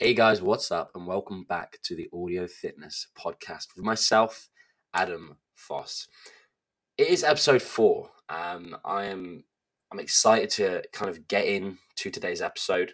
[0.00, 0.92] Hey guys, what's up?
[0.94, 4.48] And welcome back to the Audio Fitness Podcast with myself,
[4.94, 6.06] Adam Foss.
[6.96, 8.10] It is episode four.
[8.28, 9.42] Um, I am
[9.90, 12.92] I'm excited to kind of get into today's episode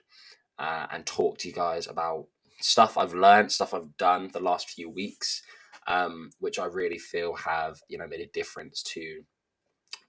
[0.59, 2.29] uh, and talk to you guys about
[2.61, 5.43] stuff I've learned, stuff I've done the last few weeks,
[5.87, 9.21] um, which I really feel have you know made a difference to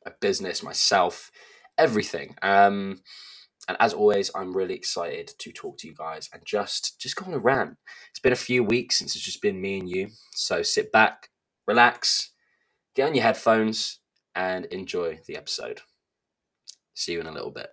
[0.05, 1.29] a business, myself,
[1.77, 2.37] everything.
[2.41, 3.01] Um,
[3.67, 7.25] and as always, I'm really excited to talk to you guys and just just go
[7.25, 7.77] on a rant.
[8.11, 11.29] It's been a few weeks since it's just been me and you, so sit back,
[11.67, 12.31] relax,
[12.95, 13.99] get on your headphones,
[14.35, 15.81] and enjoy the episode.
[16.93, 17.69] See you in a little bit.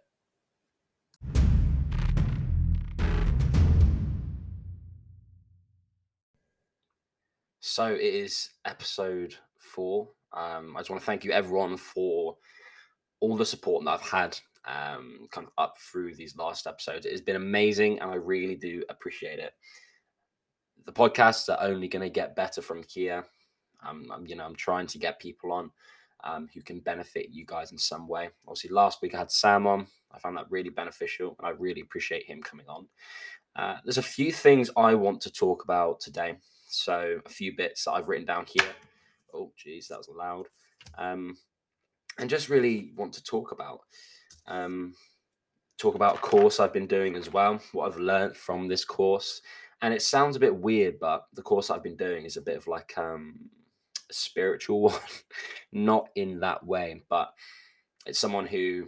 [7.61, 10.09] So it is episode four.
[10.33, 12.37] Um, I just want to thank you everyone for
[13.21, 17.07] all the support that I've had um, kind of up through these last episodes.
[17.07, 19.53] It has been amazing, and I really do appreciate it.
[20.85, 23.25] The podcasts are only going to get better from here.
[23.85, 25.71] Um, I'm, you know, I'm trying to get people on
[26.25, 28.31] um, who can benefit you guys in some way.
[28.47, 29.87] Obviously, last week I had Sam on.
[30.13, 32.87] I found that really beneficial, and I really appreciate him coming on.
[33.57, 36.37] Uh, there's a few things I want to talk about today.
[36.69, 38.69] So, a few bits that I've written down here.
[39.35, 40.47] Oh, geez, that was loud.
[40.97, 41.37] Um,
[42.19, 43.81] and just really want to talk about.
[44.47, 44.95] Um,
[45.79, 49.43] talk about a course I've been doing as well, what I've learned from this course.
[49.81, 52.57] And it sounds a bit weird, but the course I've been doing is a bit
[52.57, 53.51] of like um,
[54.09, 55.01] a spiritual one,
[55.73, 57.33] not in that way, but
[58.07, 58.87] it's someone who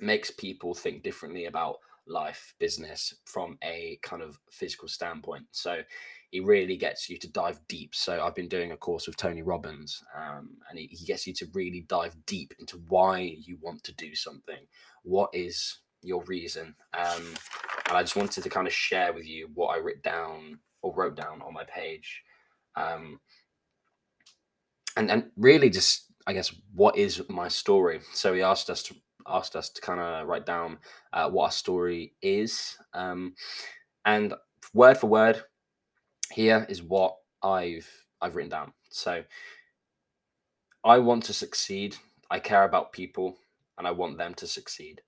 [0.00, 1.76] makes people think differently about
[2.06, 5.44] life, business from a kind of physical standpoint.
[5.52, 5.82] So
[6.30, 7.94] he really gets you to dive deep.
[7.94, 11.34] So I've been doing a course with Tony Robbins, um, and he, he gets you
[11.34, 14.66] to really dive deep into why you want to do something.
[15.02, 16.74] What is your reason?
[16.94, 17.34] Um,
[17.88, 20.94] and I just wanted to kind of share with you what I wrote down or
[20.94, 22.22] wrote down on my page.
[22.76, 23.20] Um,
[24.96, 28.00] and and really just I guess what is my story?
[28.12, 28.94] So he asked us to
[29.26, 30.78] asked us to kind of write down
[31.12, 33.34] uh, what our story is, um,
[34.04, 34.34] and
[34.72, 35.42] word for word,
[36.32, 37.88] here is what I've
[38.20, 38.72] I've written down.
[38.90, 39.24] So
[40.84, 41.96] I want to succeed.
[42.30, 43.36] I care about people,
[43.76, 45.02] and I want them to succeed.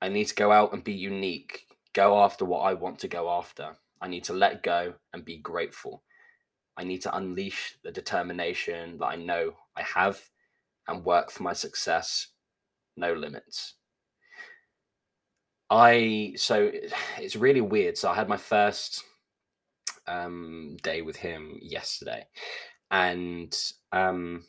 [0.00, 1.66] I need to go out and be unique.
[1.92, 3.76] Go after what I want to go after.
[4.00, 6.02] I need to let go and be grateful.
[6.76, 10.20] I need to unleash the determination that I know I have
[10.88, 12.28] and work for my success,
[12.96, 13.74] no limits.
[15.70, 16.70] I so
[17.18, 17.96] it's really weird.
[17.96, 19.04] So I had my first
[20.06, 22.26] um, day with him yesterday,
[22.90, 23.56] and
[23.92, 24.44] um,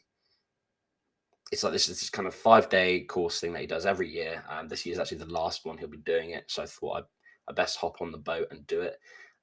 [1.52, 4.10] it's like this is this kind of five day course thing that he does every
[4.10, 4.44] year.
[4.50, 6.98] Um, this year is actually the last one he'll be doing it, so I thought
[6.98, 7.04] I'd,
[7.50, 8.98] I'd best hop on the boat and do it.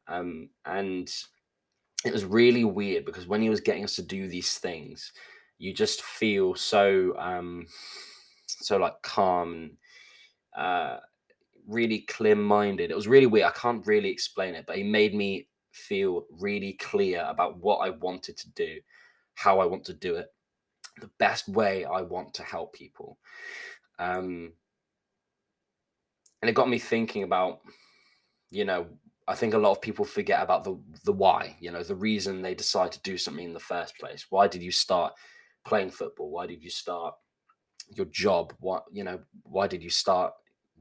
[0.09, 1.09] Um, and
[2.05, 5.13] it was really weird because when he was getting us to do these things,
[5.59, 7.67] you just feel so um,
[8.47, 9.71] so like calm and
[10.67, 10.99] uh,
[11.67, 12.91] really clear minded.
[12.91, 13.47] It was really weird.
[13.47, 15.47] I can't really explain it, but he made me
[15.89, 18.81] feel really clear about what I wanted to do,
[19.35, 20.33] how I want to do it,
[21.01, 23.19] the best way I want to help people.
[23.99, 24.53] Um,
[26.41, 27.61] and it got me thinking about,
[28.51, 28.87] you know,
[29.29, 32.43] I think a lot of people forget about the the why, you know, the reason
[32.43, 34.27] they decide to do something in the first place.
[34.31, 35.13] Why did you start
[35.65, 36.31] playing football?
[36.31, 37.15] Why did you start
[37.95, 38.55] your job?
[38.61, 40.33] What, you know, why did you start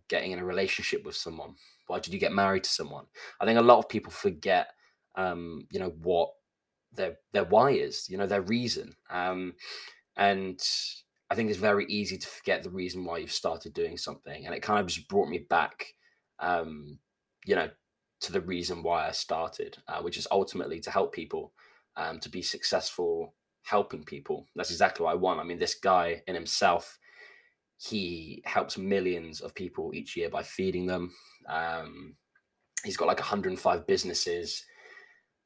[0.07, 1.55] getting in a relationship with someone?
[1.87, 3.05] Why did you get married to someone?
[3.39, 4.69] I think a lot of people forget
[5.15, 6.29] um, you know, what
[6.93, 8.93] their their why is, you know, their reason.
[9.09, 9.53] Um,
[10.15, 10.59] and
[11.29, 14.45] I think it's very easy to forget the reason why you've started doing something.
[14.45, 15.93] And it kind of just brought me back,
[16.39, 16.99] um,
[17.45, 17.69] you know,
[18.21, 21.53] to the reason why I started, uh, which is ultimately to help people,
[21.95, 23.33] um, to be successful
[23.63, 24.47] helping people.
[24.55, 25.39] That's exactly what I want.
[25.39, 26.97] I mean, this guy in himself,
[27.77, 31.13] he helps millions of people each year by feeding them.
[31.47, 32.15] Um,
[32.83, 34.63] he's got like 105 businesses.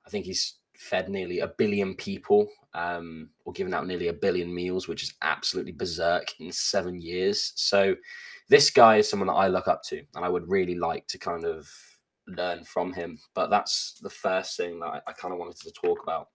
[0.05, 4.53] I think he's fed nearly a billion people um, or given out nearly a billion
[4.53, 7.53] meals, which is absolutely berserk in seven years.
[7.55, 7.95] So
[8.49, 11.17] this guy is someone that I look up to, and I would really like to
[11.17, 11.69] kind of
[12.27, 13.19] learn from him.
[13.33, 16.29] But that's the first thing that I, I kind of wanted to talk about,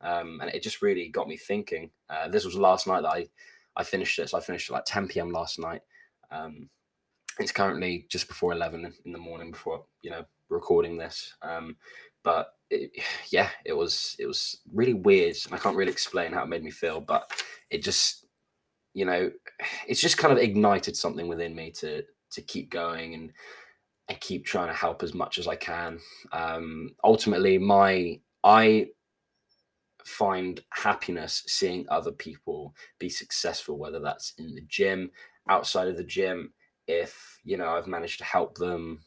[0.00, 1.90] um, and it just really got me thinking.
[2.08, 3.28] Uh, this was last night that I
[3.76, 4.34] I finished this.
[4.34, 5.30] I finished at like 10 p.m.
[5.30, 5.82] last night.
[6.30, 6.68] Um,
[7.38, 11.34] it's currently just before 11 in the morning before you know recording this.
[11.42, 11.76] Um,
[12.24, 12.90] but it,
[13.30, 16.70] yeah, it was it was really weird, I can't really explain how it made me
[16.70, 17.30] feel, but
[17.70, 18.26] it just
[18.94, 19.30] you know
[19.88, 22.02] it's just kind of ignited something within me to
[22.32, 23.32] to keep going and
[24.08, 26.00] and keep trying to help as much as I can.
[26.32, 28.88] Um, ultimately, my I
[30.04, 35.10] find happiness seeing other people be successful, whether that's in the gym,
[35.48, 36.52] outside of the gym.
[36.88, 39.04] If you know I've managed to help them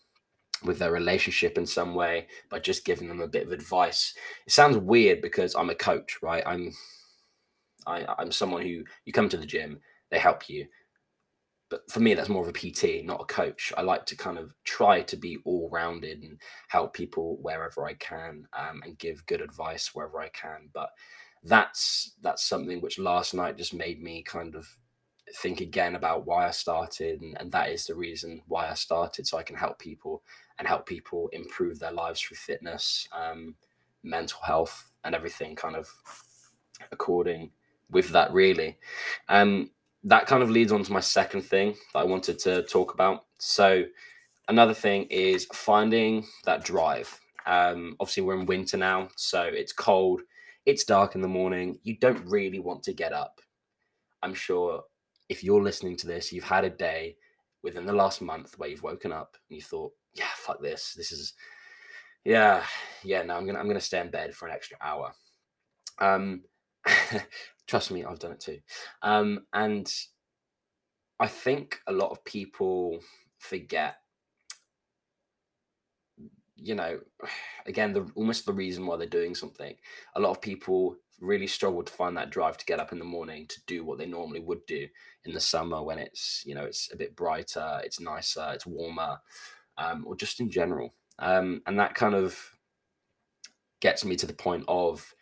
[0.65, 4.13] with their relationship in some way by just giving them a bit of advice.
[4.45, 6.43] It sounds weird because I'm a coach, right?
[6.45, 6.73] I'm
[7.87, 9.79] I, I'm someone who you come to the gym,
[10.09, 10.65] they help you.
[11.69, 13.73] But for me, that's more of a PT, not a coach.
[13.75, 17.93] I like to kind of try to be all rounded and help people wherever I
[17.95, 20.69] can um, and give good advice wherever I can.
[20.73, 20.89] But
[21.43, 24.67] that's that's something which last night just made me kind of
[25.33, 29.27] think again about why I started, and, and that is the reason why I started,
[29.27, 30.23] so I can help people
[30.59, 33.55] and help people improve their lives through fitness, um,
[34.03, 35.89] mental health, and everything kind of
[36.91, 37.51] according
[37.91, 38.77] with that, really.
[39.29, 39.71] Um,
[40.03, 43.25] that kind of leads on to my second thing that I wanted to talk about.
[43.39, 43.83] So,
[44.47, 47.19] another thing is finding that drive.
[47.47, 50.21] Um, obviously, we're in winter now, so it's cold,
[50.65, 51.79] it's dark in the morning.
[51.83, 53.41] You don't really want to get up.
[54.21, 54.83] I'm sure
[55.29, 57.15] if you're listening to this, you've had a day
[57.63, 60.93] within the last month where you've woken up and you thought, yeah, fuck this.
[60.95, 61.33] This is,
[62.23, 62.63] yeah,
[63.03, 63.23] yeah.
[63.23, 65.13] No, I'm gonna I'm gonna stay in bed for an extra hour.
[65.99, 66.43] Um,
[67.67, 68.59] trust me, I've done it too.
[69.01, 69.91] Um, and
[71.19, 72.99] I think a lot of people
[73.39, 73.97] forget
[76.57, 76.99] you know,
[77.65, 79.75] again, the almost the reason why they're doing something.
[80.15, 83.05] A lot of people really struggled to find that drive to get up in the
[83.05, 84.87] morning to do what they normally would do
[85.23, 89.17] in the summer when it's you know it's a bit brighter, it's nicer, it's warmer,
[89.77, 90.93] um, or just in general.
[91.19, 92.37] Um, and that kind of
[93.79, 95.13] gets me to the point of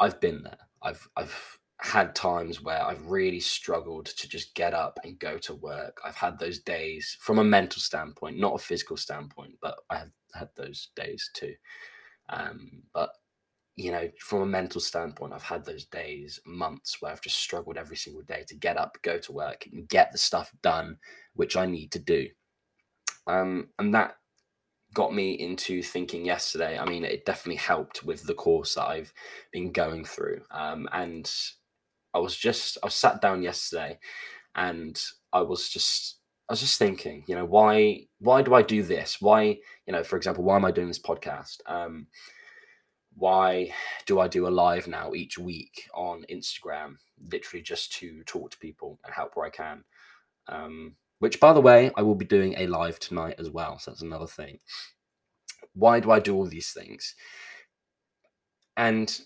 [0.00, 0.58] I've been there.
[0.82, 5.54] I've I've had times where I've really struggled to just get up and go to
[5.54, 6.00] work.
[6.04, 10.10] I've had those days from a mental standpoint, not a physical standpoint, but I have
[10.34, 11.54] had those days too.
[12.30, 13.10] Um, but
[13.76, 17.76] you know, from a mental standpoint, I've had those days, months where I've just struggled
[17.76, 20.98] every single day to get up, go to work, and get the stuff done
[21.34, 22.28] which I need to do.
[23.26, 24.16] Um, and that
[24.92, 26.78] got me into thinking yesterday.
[26.78, 29.12] I mean, it definitely helped with the course that I've
[29.52, 30.42] been going through.
[30.52, 31.30] Um, and
[32.14, 33.98] I was just, I sat down yesterday
[34.54, 35.00] and
[35.32, 36.18] I was just
[36.48, 39.20] I was just thinking, you know, why why do I do this?
[39.20, 41.56] Why, you know, for example, why am I doing this podcast?
[41.66, 42.06] Um,
[43.16, 43.72] why
[44.06, 46.96] do I do a live now each week on Instagram,
[47.30, 49.84] literally just to talk to people and help where I can?
[50.48, 53.78] Um, which, by the way, I will be doing a live tonight as well.
[53.78, 54.58] So that's another thing.
[55.74, 57.14] Why do I do all these things?
[58.76, 59.20] and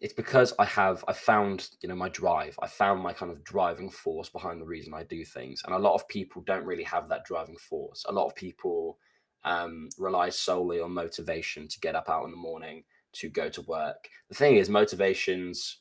[0.00, 3.42] it's because i have i found you know my drive i found my kind of
[3.42, 6.84] driving force behind the reason i do things and a lot of people don't really
[6.84, 8.98] have that driving force a lot of people
[9.44, 13.62] um, rely solely on motivation to get up out in the morning to go to
[13.62, 15.78] work the thing is motivation's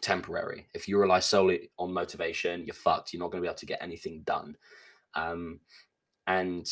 [0.00, 3.56] temporary if you rely solely on motivation you're fucked you're not going to be able
[3.56, 4.56] to get anything done
[5.14, 5.60] um,
[6.26, 6.68] and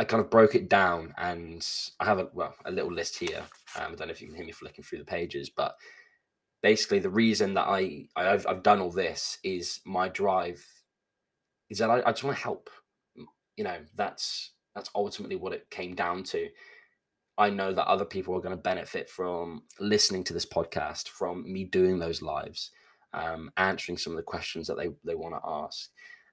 [0.00, 1.66] I kind of broke it down and
[1.98, 3.42] I have a well a little list here.
[3.76, 5.76] Um, I don't know if you can hear me flicking through the pages, but
[6.62, 10.64] basically the reason that I, I have I've done all this is my drive
[11.68, 12.70] is that I, I just want to help.
[13.56, 16.48] You know, that's that's ultimately what it came down to.
[17.38, 21.50] I know that other people are going to benefit from listening to this podcast, from
[21.50, 22.70] me doing those lives,
[23.14, 25.90] um, answering some of the questions that they, they want to ask.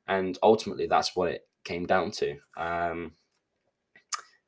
[0.07, 2.35] And ultimately, that's what it came down to.
[2.57, 3.13] Um,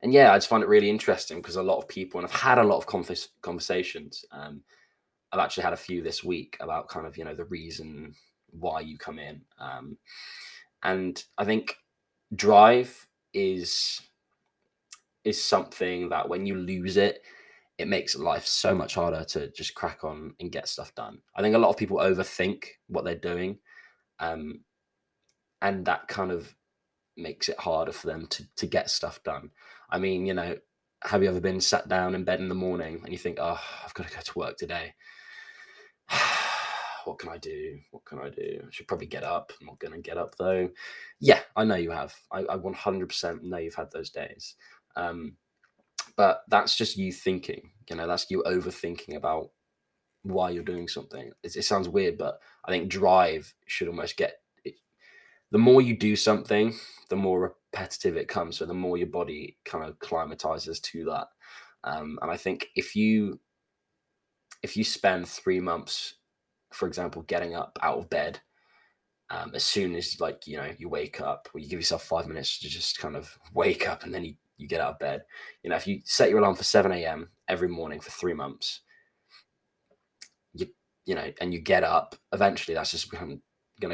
[0.01, 2.39] and yeah, I just find it really interesting because a lot of people, and I've
[2.39, 4.23] had a lot of convers- conversations.
[4.31, 4.61] Um,
[5.31, 8.15] I've actually had a few this week about kind of you know the reason
[8.51, 9.97] why you come in, um,
[10.83, 11.75] and I think
[12.33, 14.01] drive is
[15.23, 17.21] is something that when you lose it,
[17.77, 21.19] it makes life so much harder to just crack on and get stuff done.
[21.35, 23.59] I think a lot of people overthink what they're doing,
[24.19, 24.61] um,
[25.61, 26.53] and that kind of
[27.15, 29.51] makes it harder for them to to get stuff done.
[29.89, 30.57] I mean, you know,
[31.03, 33.59] have you ever been sat down in bed in the morning and you think, oh,
[33.85, 34.93] I've got to go to work today?
[37.05, 37.79] what can I do?
[37.91, 38.61] What can I do?
[38.61, 39.53] I should probably get up.
[39.59, 40.69] I'm not going to get up though.
[41.19, 42.13] Yeah, I know you have.
[42.31, 44.55] I, I 100% know you've had those days.
[44.95, 45.37] Um,
[46.15, 49.51] but that's just you thinking, you know, that's you overthinking about
[50.23, 51.31] why you're doing something.
[51.43, 54.75] It, it sounds weird, but I think drive should almost get it,
[55.51, 56.75] the more you do something,
[57.09, 58.57] the more repetitive it comes.
[58.57, 61.27] So the more your body kind of climatizes to that.
[61.83, 63.39] Um, and I think if you
[64.61, 66.15] if you spend three months,
[66.73, 68.41] for example, getting up out of bed
[69.29, 72.27] um, as soon as like you know you wake up or you give yourself five
[72.27, 75.23] minutes to just kind of wake up and then you, you get out of bed.
[75.63, 78.81] You know if you set your alarm for 7 a.m every morning for three months
[80.53, 80.67] you
[81.05, 83.41] you know and you get up eventually that's just become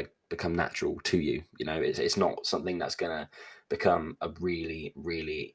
[0.04, 1.80] to become natural to you you know?
[1.80, 3.28] It's, it's not something that's to
[3.70, 5.54] become a really really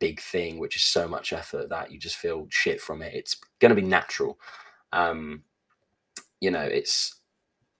[0.00, 3.14] big thing which is so much effort that you just feel shit from it.
[3.14, 3.40] It's
[3.74, 4.38] to be natural.
[4.92, 5.44] Um
[6.40, 7.20] you know it's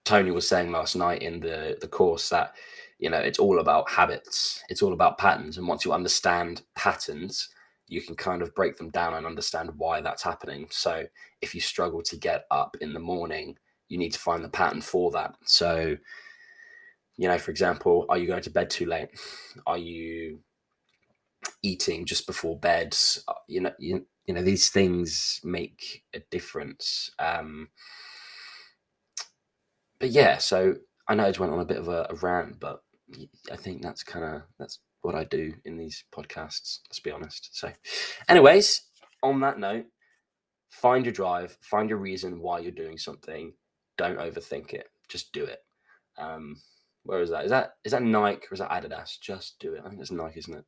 [0.05, 2.55] Tony was saying last night in the the course that
[2.99, 7.49] you know it's all about habits, it's all about patterns, and once you understand patterns,
[7.87, 10.67] you can kind of break them down and understand why that's happening.
[10.71, 11.07] So
[11.41, 13.57] if you struggle to get up in the morning,
[13.89, 15.35] you need to find the pattern for that.
[15.45, 15.97] So
[17.19, 19.09] you know, for example, are you going to bed too late?
[19.67, 20.41] Are you
[21.63, 22.97] eating just before bed?
[23.49, 27.11] You know, you, you know these things make a difference.
[27.19, 27.71] Um,
[29.99, 30.77] but yeah, so
[31.09, 32.83] I know I just went on a bit of a, a rant, but
[33.51, 36.81] I think that's kind of that's what I do in these podcasts.
[36.89, 37.51] Let's be honest.
[37.53, 37.71] So,
[38.29, 38.83] anyways,
[39.23, 39.87] on that note,
[40.71, 43.53] find your drive, find your reason why you're doing something.
[43.97, 44.89] Don't overthink it.
[45.09, 45.61] Just do it.
[46.19, 46.57] Um,
[47.05, 47.45] where is that?
[47.45, 49.19] Is that is that Nike or is that Adidas?
[49.21, 49.83] Just do it.
[49.85, 50.65] I think it's Nike, isn't it?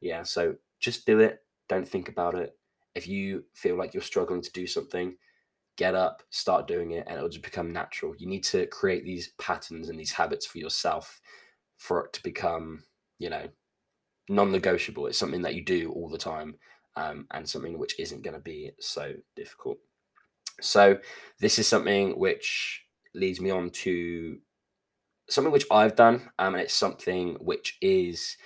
[0.00, 0.22] Yeah.
[0.22, 1.40] So just do it.
[1.68, 2.56] Don't think about it.
[2.94, 5.16] If you feel like you're struggling to do something,
[5.76, 8.14] get up, start doing it, and it'll just become natural.
[8.18, 11.20] You need to create these patterns and these habits for yourself
[11.82, 12.84] for it to become,
[13.18, 13.48] you know,
[14.28, 15.08] non-negotiable.
[15.08, 16.54] It's something that you do all the time,
[16.94, 19.78] um, and something which isn't going to be so difficult.
[20.60, 20.98] So
[21.40, 22.84] this is something which
[23.14, 24.38] leads me on to
[25.28, 28.36] something which I've done, um, and it's something which is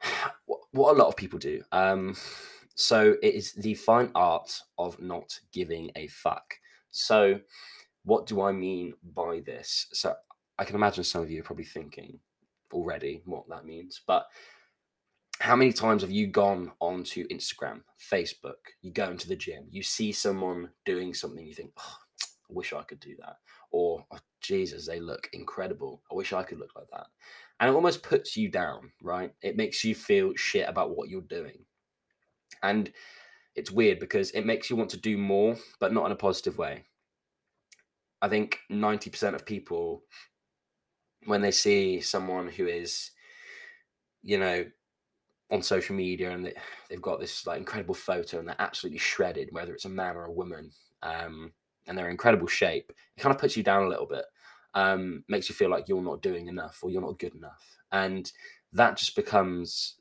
[0.46, 1.62] what, a lot of people do.
[1.70, 2.16] Um,
[2.74, 6.54] so it is the fine art of not giving a fuck.
[6.90, 7.40] So
[8.04, 9.88] what do I mean by this?
[9.92, 10.14] So
[10.58, 12.20] I can imagine some of you are probably thinking
[12.72, 14.26] already what that means, but
[15.40, 17.82] how many times have you gone onto Instagram,
[18.12, 21.96] Facebook, you go into the gym, you see someone doing something, you think, oh,
[22.50, 23.36] I wish I could do that.
[23.70, 26.02] Or, oh, Jesus, they look incredible.
[26.10, 27.06] I wish I could look like that.
[27.60, 29.32] And it almost puts you down, right?
[29.42, 31.58] It makes you feel shit about what you're doing.
[32.62, 32.90] And
[33.54, 36.58] it's weird because it makes you want to do more, but not in a positive
[36.58, 36.84] way.
[38.22, 40.02] I think 90% of people,
[41.26, 43.10] when they see someone who is,
[44.22, 44.64] you know,
[45.50, 46.54] on social media and they,
[46.88, 50.24] they've got this like incredible photo and they're absolutely shredded, whether it's a man or
[50.24, 50.70] a woman,
[51.02, 51.52] um,
[51.86, 54.24] and they're in incredible shape, it kind of puts you down a little bit,
[54.74, 57.78] um, makes you feel like you're not doing enough or you're not good enough.
[57.92, 58.30] And
[58.72, 59.96] that just becomes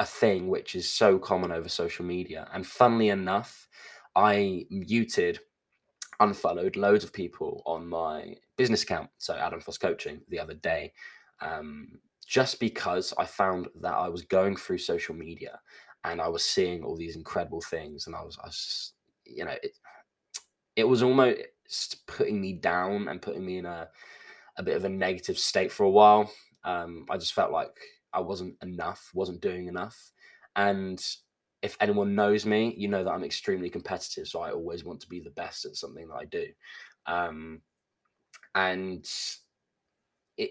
[0.00, 2.48] a thing which is so common over social media.
[2.52, 3.68] And funnily enough,
[4.16, 5.40] I muted,
[6.20, 10.92] unfollowed loads of people on my business account, so Adam Foss Coaching, the other day,
[11.40, 15.60] um, just because I found that I was going through social media
[16.04, 18.92] and I was seeing all these incredible things, and I was, I was,
[19.24, 19.78] you know, it,
[20.76, 23.88] it was almost putting me down and putting me in a,
[24.56, 26.30] a bit of a negative state for a while.
[26.64, 27.76] Um, I just felt like
[28.12, 30.12] I wasn't enough, wasn't doing enough.
[30.56, 31.04] And
[31.64, 34.28] if anyone knows me, you know that I'm extremely competitive.
[34.28, 36.46] So I always want to be the best at something that I do.
[37.06, 37.62] Um,
[38.54, 39.08] and
[40.36, 40.50] it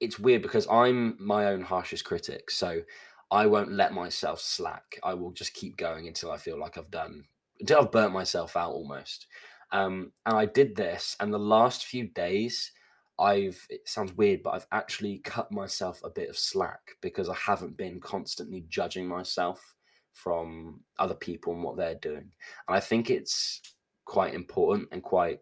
[0.00, 2.50] it's weird because I'm my own harshest critic.
[2.50, 2.82] So
[3.30, 4.98] I won't let myself slack.
[5.02, 7.24] I will just keep going until I feel like I've done
[7.58, 9.26] until I've burnt myself out almost.
[9.72, 12.70] Um, and I did this, and the last few days
[13.18, 17.34] I've it sounds weird, but I've actually cut myself a bit of slack because I
[17.34, 19.73] haven't been constantly judging myself
[20.14, 22.30] from other people and what they're doing.
[22.68, 23.60] And I think it's
[24.06, 25.40] quite important and quite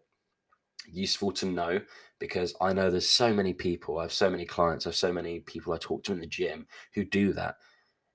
[0.85, 1.79] useful to know
[2.19, 5.13] because I know there's so many people, I have so many clients, I have so
[5.13, 7.55] many people I talk to in the gym who do that.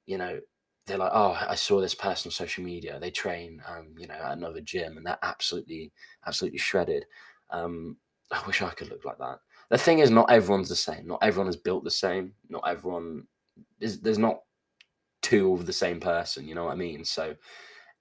[0.06, 0.40] You know,
[0.86, 2.98] they're like, oh, I saw this person on social media.
[2.98, 5.92] They train, um, you know, at another gym, and they're absolutely,
[6.26, 7.04] absolutely shredded.
[7.50, 7.98] Um,
[8.30, 9.38] I wish I could look like that
[9.70, 11.06] the thing is, not everyone's the same.
[11.06, 12.32] Not everyone is built the same.
[12.48, 13.26] Not everyone
[13.80, 14.00] is.
[14.00, 14.40] There's not
[15.28, 16.48] two of the same person.
[16.48, 17.04] You know what I mean?
[17.04, 17.34] So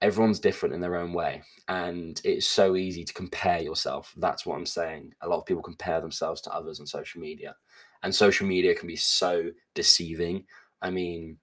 [0.00, 4.14] everyone's different in their own way, and it's so easy to compare yourself.
[4.16, 5.14] That's what I'm saying.
[5.22, 7.54] A lot of people compare themselves to others on social media,
[8.02, 10.44] and social media can be so deceiving.
[10.80, 11.38] I mean,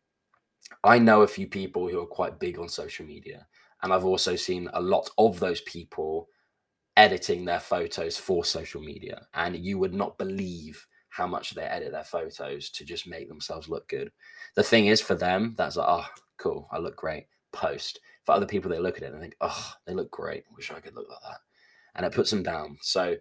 [0.83, 3.45] I know a few people who are quite big on social media,
[3.81, 6.27] and I've also seen a lot of those people
[6.97, 9.27] editing their photos for social media.
[9.33, 13.69] And you would not believe how much they edit their photos to just make themselves
[13.69, 14.11] look good.
[14.55, 16.05] The thing is, for them, that's like, oh,
[16.37, 17.27] cool, I look great.
[17.53, 18.01] Post.
[18.25, 20.43] For other people, they look at it and think, oh, they look great.
[20.53, 21.37] Wish I could look like that.
[21.95, 22.77] And it puts them down.
[22.81, 23.15] So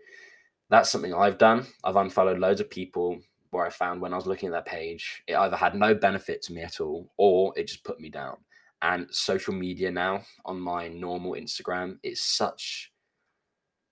[0.71, 1.67] that's something I've done.
[1.85, 3.21] I've unfollowed loads of people
[3.51, 6.43] where I found when I was looking at that page, it either had no benefit
[6.43, 8.39] to me at all or it just put me down.
[8.83, 12.91] And social media now on my normal Instagram is such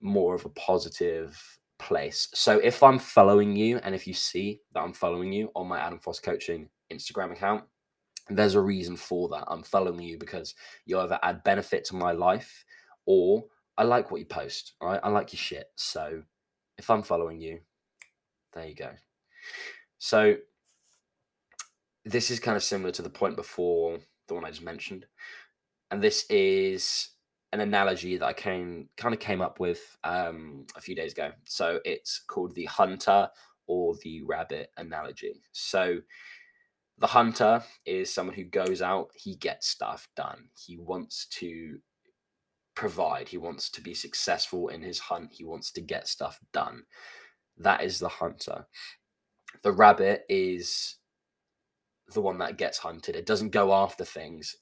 [0.00, 1.40] more of a positive
[1.82, 2.28] place.
[2.34, 5.78] So if I'm following you and if you see that I'm following you on my
[5.78, 7.64] Adam Foss Coaching Instagram account,
[8.28, 9.44] there's a reason for that.
[9.48, 10.54] I'm following you because
[10.86, 12.64] you either add benefit to my life
[13.04, 13.44] or
[13.76, 14.74] I like what you post.
[14.80, 15.00] Right.
[15.02, 15.66] I like your shit.
[15.76, 16.22] So
[16.78, 17.58] if I'm following you,
[18.52, 18.90] there you go.
[19.98, 20.36] So
[22.04, 23.98] this is kind of similar to the point before
[24.28, 25.06] the one I just mentioned.
[25.90, 27.08] And this is
[27.52, 31.32] an analogy that I came kind of came up with um, a few days ago.
[31.44, 33.28] So it's called the hunter
[33.66, 35.42] or the rabbit analogy.
[35.52, 35.98] So
[36.98, 40.48] the hunter is someone who goes out, he gets stuff done.
[40.56, 41.78] He wants to
[42.74, 46.84] provide, he wants to be successful in his hunt, he wants to get stuff done.
[47.58, 48.66] That is the hunter.
[49.62, 50.96] The rabbit is
[52.14, 53.16] the one that gets hunted.
[53.16, 54.56] It doesn't go after things.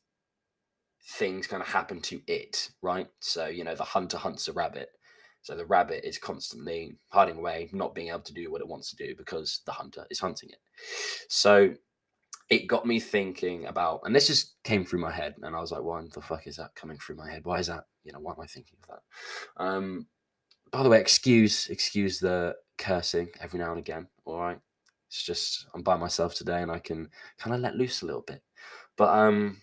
[1.02, 3.08] Things kind of happen to it, right?
[3.20, 4.88] So, you know, the hunter hunts a rabbit.
[5.42, 8.90] So the rabbit is constantly hiding away, not being able to do what it wants
[8.90, 10.58] to do because the hunter is hunting it.
[11.28, 11.74] So
[12.50, 15.70] it got me thinking about, and this just came through my head, and I was
[15.70, 17.44] like, why the fuck is that coming through my head?
[17.44, 17.84] Why is that?
[18.02, 19.64] You know, why am I thinking of that?
[19.64, 20.06] Um,
[20.72, 24.08] by the way, excuse excuse the cursing every now and again.
[24.24, 24.58] All right,
[25.08, 28.24] it's just I'm by myself today, and I can kind of let loose a little
[28.26, 28.42] bit.
[28.96, 29.62] But um,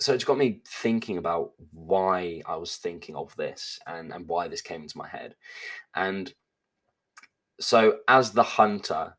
[0.00, 4.48] so it's got me thinking about why I was thinking of this and and why
[4.48, 5.34] this came into my head,
[5.94, 6.32] and
[7.60, 9.14] so as the hunter,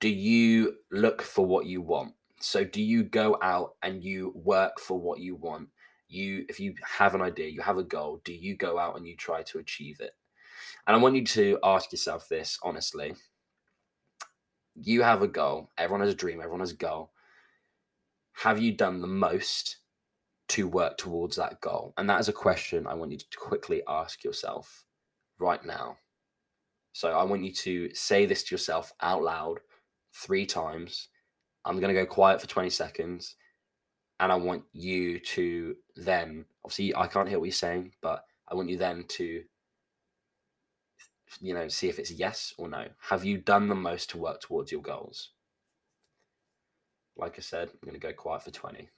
[0.00, 2.14] do you look for what you want?
[2.40, 5.68] So do you go out and you work for what you want?
[6.08, 9.06] You if you have an idea, you have a goal, do you go out and
[9.06, 10.12] you try to achieve it?
[10.86, 13.14] And I want you to ask yourself this honestly.
[14.74, 17.12] You have a goal, everyone has a dream, everyone has a goal.
[18.34, 19.78] Have you done the most
[20.48, 21.92] to work towards that goal?
[21.96, 24.84] And that is a question I want you to quickly ask yourself
[25.38, 25.96] right now.
[26.92, 29.60] So I want you to say this to yourself out loud
[30.14, 31.08] three times
[31.66, 33.34] I'm going to go quiet for 20 seconds.
[34.20, 38.54] And I want you to then, obviously, I can't hear what you're saying, but I
[38.54, 39.42] want you then to,
[41.40, 42.86] you know, see if it's yes or no.
[43.00, 45.32] Have you done the most to work towards your goals?
[47.16, 48.88] Like I said, I'm going to go quiet for 20.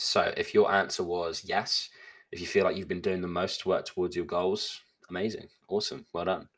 [0.00, 1.90] So if your answer was yes,
[2.32, 5.48] if you feel like you've been doing the most to work towards your goals, amazing,
[5.68, 6.48] awesome, well done.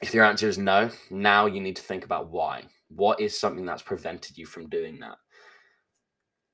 [0.00, 2.64] If your answer is no, now you need to think about why.
[2.88, 5.18] What is something that's prevented you from doing that?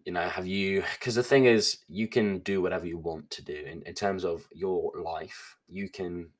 [0.04, 3.44] You know, have you, because the thing is, you can do whatever you want to
[3.44, 5.56] do in, in terms of your life.
[5.68, 6.30] You can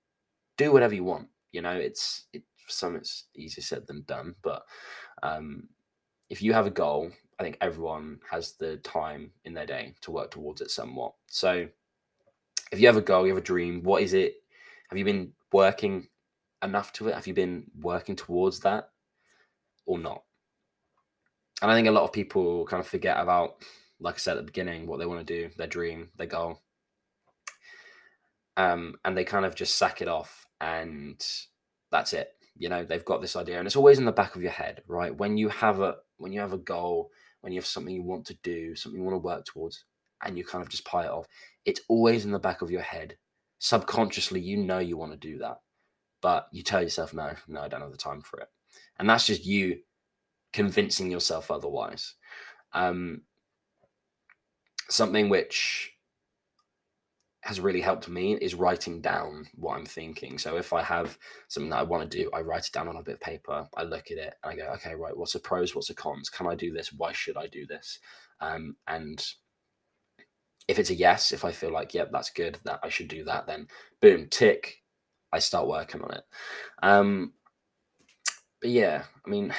[0.57, 1.29] do whatever you want.
[1.53, 4.65] You know, it's, it, some it's easier said than done, but
[5.23, 5.69] um,
[6.29, 10.11] if you have a goal I think everyone has the time in their day to
[10.11, 11.15] work towards it somewhat.
[11.29, 11.69] So
[12.73, 14.43] if you have a goal, you have a dream, what is it?
[14.89, 16.09] Have you been working
[16.63, 17.15] enough to it?
[17.15, 18.91] Have you been working towards that
[19.87, 20.23] or not?
[21.63, 23.57] And I think a lot of people kind of forget about,
[24.01, 26.63] like I said at the beginning, what they want to do, their dream, their goal.
[28.57, 31.25] Um, and they kind of just sack it off and
[31.91, 32.33] that's it.
[32.57, 34.83] You know, they've got this idea and it's always in the back of your head,
[34.89, 35.17] right?
[35.17, 37.13] When you have a when you have a goal,
[37.49, 39.85] when you have something you want to do, something you want to work towards,
[40.23, 41.27] and you kind of just pie it off,
[41.65, 43.17] it's always in the back of your head.
[43.59, 45.61] Subconsciously, you know you want to do that,
[46.21, 48.49] but you tell yourself, no, no, I don't have the time for it.
[48.99, 49.79] And that's just you
[50.53, 52.17] convincing yourself otherwise.
[52.75, 53.23] Um,
[54.91, 55.95] something which
[57.49, 60.37] has really helped me is writing down what I'm thinking.
[60.37, 61.17] So if I have
[61.49, 63.67] something that I want to do, I write it down on a bit of paper.
[63.75, 65.75] I look at it and I go, okay, right, what's the pros?
[65.75, 66.29] What's the cons?
[66.29, 66.93] Can I do this?
[66.93, 68.01] Why should I do this?
[68.43, 69.27] Um, and
[70.69, 73.25] if it's a yes, if I feel like, yep, that's good, that I should do
[73.25, 73.69] that, then
[74.03, 74.83] boom, tick,
[75.33, 76.25] I start working on it.
[76.83, 77.33] Um,
[78.61, 79.55] but yeah, I mean,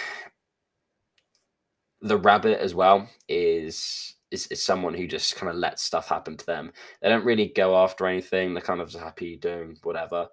[2.01, 6.37] the rabbit as well is is, is someone who just kind of lets stuff happen
[6.37, 6.71] to them.
[7.01, 8.53] They don't really go after anything.
[8.53, 10.27] They're kind of just happy doing whatever.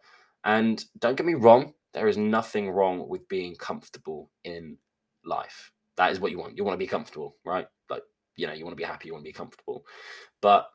[0.44, 4.76] And don't get me wrong, there is nothing wrong with being comfortable in
[5.24, 5.72] life.
[5.96, 6.56] That is what you want.
[6.56, 7.66] You want to be comfortable, right?
[7.88, 8.02] Like,
[8.36, 9.84] you know, you want to be happy, you want to be comfortable.
[10.42, 10.68] But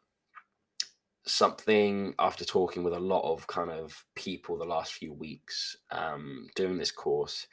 [1.25, 6.47] something after talking with a lot of kind of people the last few weeks um,
[6.55, 7.47] doing this course.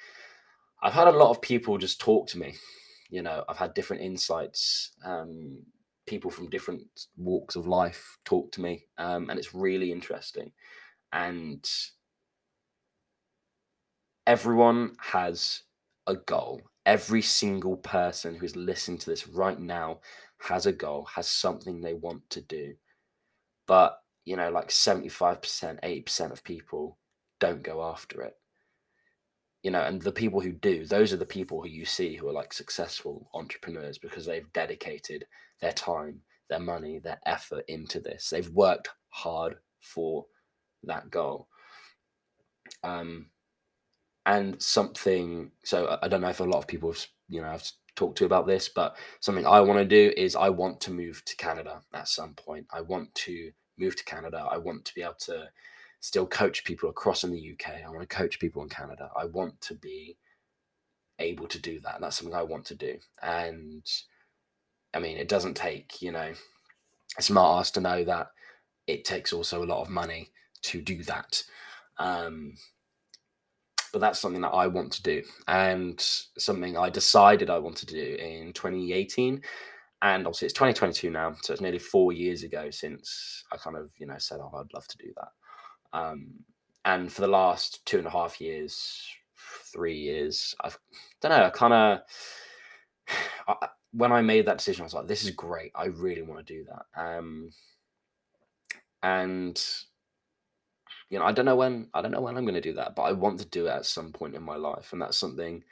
[0.83, 2.55] I've had a lot of people just talk to me.
[3.11, 4.93] You know, I've had different insights.
[5.05, 5.65] Um,
[6.07, 6.83] people from different
[7.17, 10.53] walks of life talk to me, um, and it's really interesting.
[11.13, 11.67] And
[14.27, 15.63] everyone has
[16.07, 16.63] a goal.
[16.87, 20.01] Every single person who's listening to this right now
[20.41, 22.75] has a goal, has something they want to do.
[23.67, 26.99] But, you know, like 75%, 80% of people
[27.41, 28.38] don't go after it.
[29.63, 32.29] You know, and the people who do, those are the people who you see who
[32.29, 35.25] are like successful entrepreneurs because they've dedicated
[35.61, 38.31] their time, their money, their effort into this.
[38.31, 40.27] They've worked hard for
[40.85, 41.49] that goal.
[42.85, 43.27] Um,
[44.27, 47.69] and something, so I don't know if a lot of people have, you know, I've
[47.97, 51.25] talked to about this, but something I want to do is I want to move
[51.25, 52.67] to Canada at some point.
[52.73, 54.47] I want to move to Canada.
[54.51, 55.49] I want to be able to
[56.01, 57.75] still coach people across in the UK.
[57.85, 59.11] I want to coach people in Canada.
[59.17, 60.17] I want to be
[61.19, 62.01] able to do that.
[62.01, 62.97] That's something I want to do.
[63.23, 63.85] And
[64.95, 66.33] I mean, it doesn't take, you know,
[67.19, 68.29] a smart ass to know that
[68.87, 70.31] it takes also a lot of money
[70.63, 71.43] to do that.
[71.99, 72.55] Um,
[73.93, 77.87] but that's something that I want to do and something I decided I want to
[77.87, 79.43] do in 2018.
[80.01, 83.91] And obviously, it's 2022 now, so it's nearly four years ago since I kind of,
[83.99, 85.29] you know, said, "Oh, I'd love to do that."
[85.93, 86.45] Um,
[86.85, 89.07] and for the last two and a half years,
[89.73, 90.71] three years, I
[91.21, 92.01] don't know, I kind
[93.49, 93.59] of,
[93.93, 95.73] when I made that decision, I was like, "This is great.
[95.75, 97.51] I really want to do that." Um,
[99.03, 99.63] and
[101.11, 102.95] you know, I don't know when I don't know when I'm going to do that,
[102.95, 105.65] but I want to do it at some point in my life, and that's something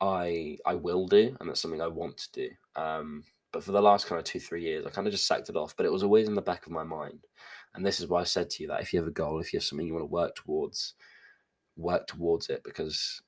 [0.00, 2.50] I I will do, and that's something I want to do.
[2.76, 5.48] Um, but for the last kind of two three years, I kind of just sacked
[5.48, 5.76] it off.
[5.76, 7.20] But it was always in the back of my mind,
[7.74, 9.52] and this is why I said to you that if you have a goal, if
[9.52, 10.94] you have something you want to work towards,
[11.76, 13.22] work towards it because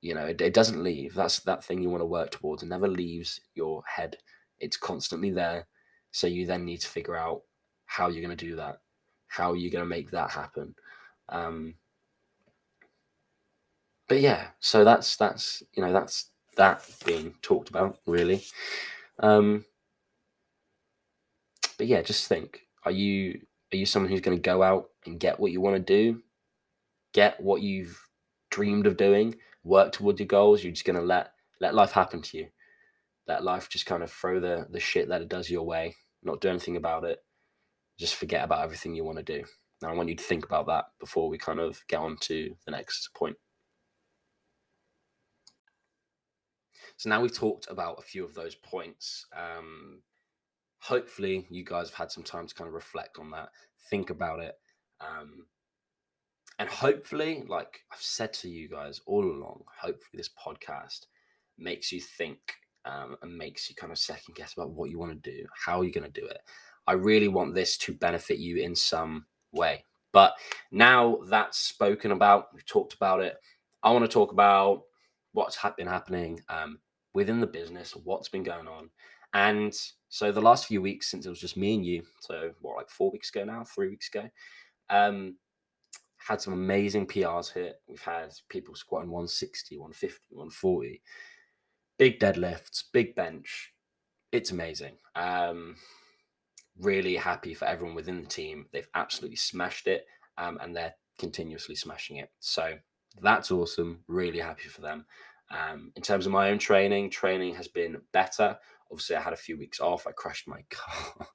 [0.00, 1.14] you know it, it doesn't leave.
[1.14, 2.62] That's that thing you want to work towards.
[2.62, 4.16] It never leaves your head.
[4.58, 5.66] It's constantly there.
[6.10, 7.42] So you then need to figure out
[7.86, 8.80] how you're going to do that
[9.28, 10.74] how you're going to make that happen?
[11.28, 11.74] Um,
[14.08, 18.42] but yeah, so that's that's you know that's that being talked about really.
[19.20, 19.66] Um,
[21.76, 25.20] but yeah, just think: are you are you someone who's going to go out and
[25.20, 26.22] get what you want to do,
[27.12, 28.00] get what you've
[28.50, 30.62] dreamed of doing, work towards your goals?
[30.62, 32.48] You're just going to let let life happen to you,
[33.26, 36.40] let life just kind of throw the the shit that it does your way, not
[36.40, 37.18] do anything about it,
[37.98, 39.44] just forget about everything you want to do.
[39.82, 42.56] And I want you to think about that before we kind of get on to
[42.64, 43.36] the next point.
[46.96, 49.26] So now we've talked about a few of those points.
[49.32, 50.02] Um,
[50.80, 53.50] hopefully, you guys have had some time to kind of reflect on that,
[53.90, 54.54] think about it.
[55.00, 55.46] Um,
[56.58, 61.06] and hopefully, like I've said to you guys all along, hopefully, this podcast
[61.56, 62.38] makes you think
[62.84, 65.82] um, and makes you kind of second guess about what you want to do, how
[65.82, 66.38] you're going to do it.
[66.86, 69.84] I really want this to benefit you in some way.
[70.12, 70.32] But
[70.72, 73.36] now that's spoken about, we've talked about it.
[73.82, 74.82] I want to talk about
[75.32, 76.78] what's been happening um,
[77.12, 78.90] within the business, what's been going on.
[79.34, 79.74] And
[80.08, 82.90] so the last few weeks, since it was just me and you, so what, like
[82.90, 84.28] four weeks ago now, three weeks ago,
[84.90, 85.36] um,
[86.16, 87.80] had some amazing PRs hit.
[87.86, 91.02] We've had people squatting 160, 150, 140,
[91.98, 93.72] big deadlifts, big bench.
[94.32, 94.96] It's amazing.
[95.14, 95.76] Um,
[96.80, 98.66] really happy for everyone within the team.
[98.72, 102.30] They've absolutely smashed it um, and they're continuously smashing it.
[102.40, 102.74] So
[103.20, 104.00] that's awesome.
[104.06, 105.04] Really happy for them.
[105.50, 108.58] Um, in terms of my own training, training has been better.
[108.90, 110.06] Obviously, I had a few weeks off.
[110.06, 111.26] I crashed my car.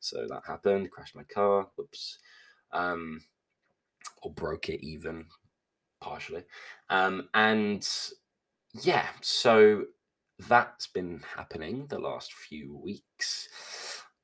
[0.00, 0.90] so that happened.
[0.90, 1.68] Crashed my car.
[1.76, 2.18] Whoops.
[2.72, 3.20] Um,
[4.22, 5.26] or broke it even
[6.00, 6.44] partially.
[6.90, 7.86] Um, and
[8.82, 9.84] yeah, so
[10.48, 13.48] that's been happening the last few weeks.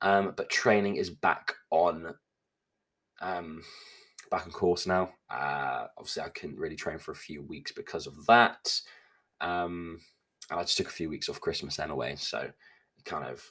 [0.01, 2.15] Um, but training is back on
[3.21, 3.63] um,
[4.31, 5.11] back on course now.
[5.29, 8.79] Uh, obviously, I couldn't really train for a few weeks because of that.
[9.41, 9.99] Um,
[10.49, 12.49] and I just took a few weeks off Christmas anyway, so
[13.05, 13.43] kind of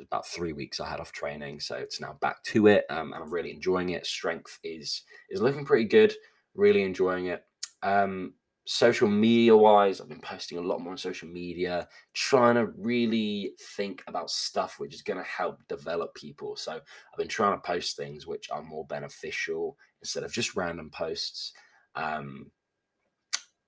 [0.00, 1.60] about three weeks I had off training.
[1.60, 4.06] So it's now back to it, um, and I'm really enjoying it.
[4.06, 6.14] Strength is is looking pretty good.
[6.54, 7.44] Really enjoying it.
[7.82, 8.34] Um,
[8.66, 13.52] social media wise, I've been posting a lot more on social media, trying to really
[13.60, 16.56] think about stuff which is going to help develop people.
[16.56, 20.90] So I've been trying to post things which are more beneficial instead of just random
[20.90, 21.52] posts.
[21.94, 22.50] Um,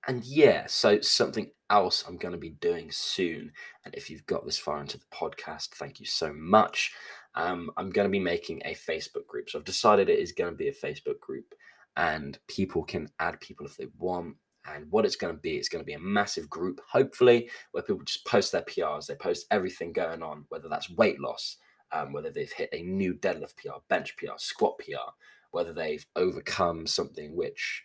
[0.07, 3.51] and yeah, so something else I'm going to be doing soon.
[3.85, 6.93] And if you've got this far into the podcast, thank you so much.
[7.35, 9.49] Um, I'm going to be making a Facebook group.
[9.49, 11.53] So I've decided it is going to be a Facebook group,
[11.95, 14.35] and people can add people if they want.
[14.65, 17.83] And what it's going to be, it's going to be a massive group, hopefully, where
[17.83, 19.07] people just post their PRs.
[19.07, 21.57] They post everything going on, whether that's weight loss,
[21.91, 25.11] um, whether they've hit a new deadlift PR, bench PR, squat PR,
[25.51, 27.83] whether they've overcome something which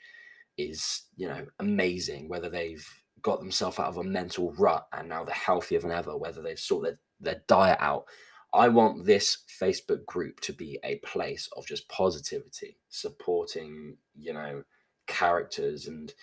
[0.58, 2.86] is, you know, amazing, whether they've
[3.24, 6.58] got themselves out of a mental rut and now they're healthier than ever, whether they've
[6.58, 8.04] sorted their, their diet out.
[8.52, 14.62] I want this Facebook group to be a place of just positivity, supporting, you know,
[15.08, 16.14] characters and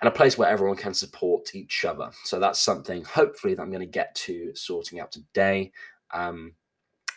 [0.00, 2.10] and a place where everyone can support each other.
[2.22, 5.72] So that's something hopefully that I'm going to get to sorting out today.
[6.14, 6.54] Um,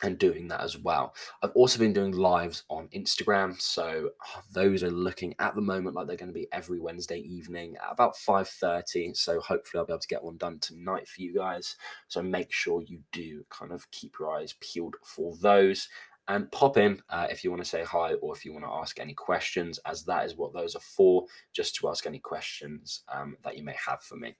[0.03, 1.13] and doing that as well.
[1.41, 5.95] I've also been doing lives on Instagram, so oh, those are looking at the moment
[5.95, 9.15] like they're going to be every Wednesday evening at about 5:30.
[9.15, 11.75] So hopefully I'll be able to get one done tonight for you guys.
[12.07, 15.89] So make sure you do kind of keep your eyes peeled for those
[16.31, 18.71] and pop in uh, if you want to say hi or if you want to
[18.71, 23.03] ask any questions, as that is what those are for, just to ask any questions
[23.13, 24.33] um, that you may have for me.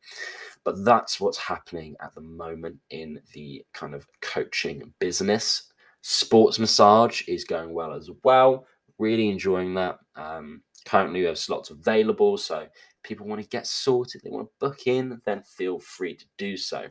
[0.64, 5.74] But that's what's happening at the moment in the kind of coaching business.
[6.02, 8.66] Sports massage is going well as well.
[8.98, 10.00] Really enjoying that.
[10.16, 12.68] Um, currently, we have slots available, so
[13.04, 16.56] people want to get sorted, they want to book in, then feel free to do
[16.56, 16.86] so.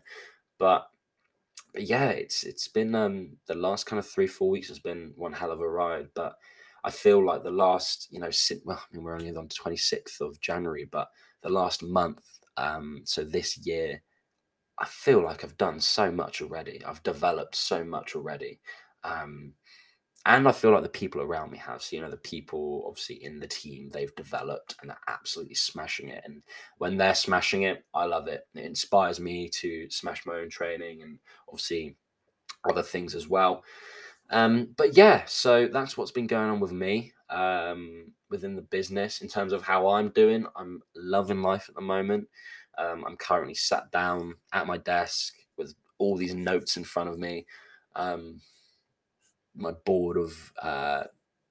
[0.58, 0.89] But
[1.72, 5.12] but yeah, it's it's been um the last kind of three four weeks has been
[5.16, 6.08] one hell of a ride.
[6.14, 6.34] But
[6.84, 9.54] I feel like the last you know since, well I mean we're only on the
[9.54, 11.08] twenty sixth of January, but
[11.42, 12.24] the last month
[12.56, 14.02] um so this year
[14.78, 16.82] I feel like I've done so much already.
[16.84, 18.60] I've developed so much already.
[19.04, 19.54] Um,
[20.26, 21.82] and I feel like the people around me have.
[21.82, 26.08] So, you know, the people obviously in the team, they've developed and they're absolutely smashing
[26.08, 26.22] it.
[26.26, 26.42] And
[26.78, 28.46] when they're smashing it, I love it.
[28.54, 31.96] It inspires me to smash my own training and obviously
[32.68, 33.64] other things as well.
[34.28, 39.22] Um, but yeah, so that's what's been going on with me um, within the business
[39.22, 40.46] in terms of how I'm doing.
[40.54, 42.28] I'm loving life at the moment.
[42.76, 47.18] Um, I'm currently sat down at my desk with all these notes in front of
[47.18, 47.46] me.
[47.96, 48.42] Um,
[49.60, 51.04] my board of uh,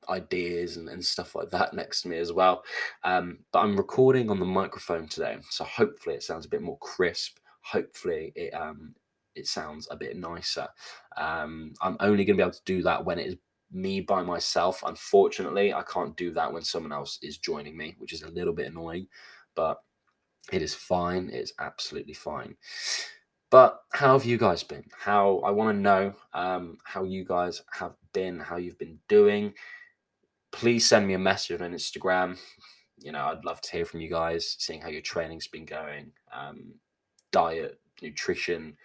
[0.10, 2.64] ideas and, and stuff like that next to me as well.
[3.04, 6.78] Um, but I'm recording on the microphone today, so hopefully it sounds a bit more
[6.80, 7.38] crisp.
[7.62, 8.96] Hopefully it um,
[9.36, 10.68] it sounds a bit nicer.
[11.18, 13.36] Um, I'm only going to be able to do that when it is
[13.72, 14.84] me by myself.
[14.86, 18.54] Unfortunately, I can't do that when someone else is joining me, which is a little
[18.54, 19.08] bit annoying,
[19.56, 19.78] but
[20.52, 21.30] it is fine.
[21.32, 22.56] It's absolutely fine.
[23.52, 24.86] But how have you guys been?
[24.98, 29.54] How I want to know um, how you guys have been, how you've been doing.
[30.52, 32.38] Please send me a message on Instagram.
[33.00, 36.12] You know, I'd love to hear from you guys, seeing how your training's been going,
[36.34, 36.74] um,
[37.32, 38.76] diet, nutrition,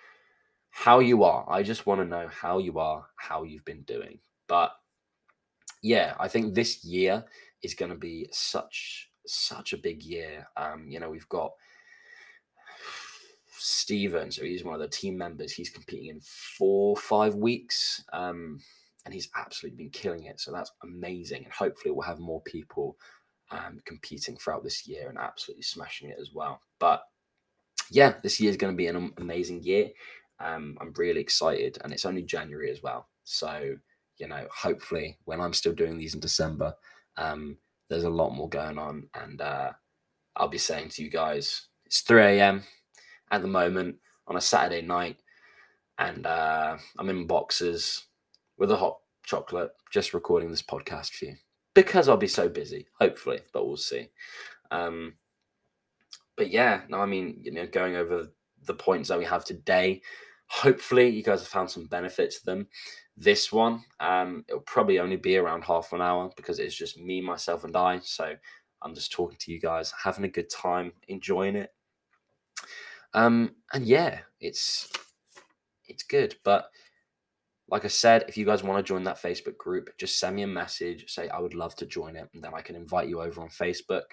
[0.71, 1.45] how you are.
[1.49, 4.19] I just want to know how you are, how you've been doing.
[4.47, 4.73] But
[5.83, 7.25] yeah, I think this year
[7.63, 10.47] is going to be such such a big year.
[10.57, 11.53] Um, you know, we've got
[13.57, 15.53] Steven, so he's one of the team members.
[15.53, 18.61] He's competing in four, five weeks, um,
[19.05, 20.41] and he's absolutely been killing it.
[20.41, 22.97] So that's amazing, and hopefully we'll have more people
[23.51, 26.61] um, competing throughout this year and absolutely smashing it as well.
[26.79, 27.03] But
[27.91, 29.91] yeah, this year is going to be an amazing year.
[30.41, 33.09] Um, I'm really excited, and it's only January as well.
[33.25, 33.77] So
[34.19, 36.75] you know, hopefully, when I'm still doing these in December,
[37.17, 39.73] um, there's a lot more going on, and uh,
[40.37, 42.65] I'll be saying to you guys, it's 3 a.m
[43.31, 45.19] at the moment on a Saturday night,
[45.99, 48.05] and uh, I'm in boxes
[48.59, 51.37] with a hot chocolate, just recording this podcast for you
[51.75, 52.87] because I'll be so busy.
[53.01, 54.09] Hopefully, but we'll see.
[54.71, 55.15] Um,
[56.37, 58.29] but yeah, no, I mean, you know, going over
[58.65, 60.03] the points that we have today.
[60.47, 62.69] Hopefully, you guys have found some benefit to them.
[63.17, 67.21] This one, um, it'll probably only be around half an hour because it's just me,
[67.21, 68.01] myself, and I.
[68.01, 68.35] So
[68.83, 71.71] I'm just talking to you guys, having a good time, enjoying it.
[73.15, 74.93] Um, and yeah, it's
[75.87, 76.35] it's good.
[76.45, 76.67] But
[77.75, 80.43] like I said, if you guys want to join that Facebook group, just send me
[80.43, 83.21] a message, say I would love to join it, and then I can invite you
[83.21, 84.05] over on Facebook.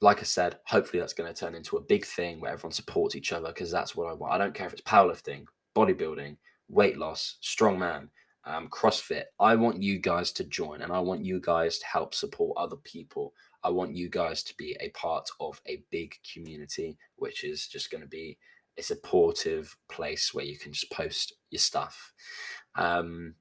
[0.00, 3.14] Like I said, hopefully that's going to turn into a big thing where everyone supports
[3.14, 4.32] each other because that's what I want.
[4.32, 5.44] I don't care if it's powerlifting,
[5.76, 6.38] bodybuilding,
[6.70, 8.08] weight loss, strongman,
[8.46, 9.24] um, CrossFit.
[9.38, 12.76] I want you guys to join and I want you guys to help support other
[12.76, 13.34] people
[13.66, 17.90] I want you guys to be a part of a big community, which is just
[17.90, 18.38] going to be
[18.78, 22.12] a supportive place where you can just post your stuff.
[22.74, 23.34] Um,